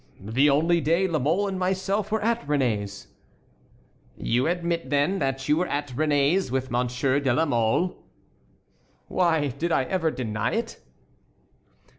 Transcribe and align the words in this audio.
"The 0.19 0.49
only 0.49 0.81
day 0.81 1.07
La 1.07 1.19
Mole 1.19 1.47
and 1.49 1.59
myself 1.59 2.11
were 2.11 2.23
at 2.23 2.41
Réné's." 2.47 3.05
"You 4.17 4.47
admit, 4.47 4.89
then, 4.89 5.19
that 5.19 5.47
you 5.47 5.57
were 5.57 5.67
at 5.67 5.89
Réné's 5.89 6.49
with 6.49 6.71
Monsieur 6.71 7.19
de 7.19 7.31
la 7.31 7.45
Mole?" 7.45 8.03
"Why, 9.07 9.49
did 9.49 9.71
I 9.71 9.83
ever 9.83 10.09
deny 10.09 10.53
it?" 10.53 10.79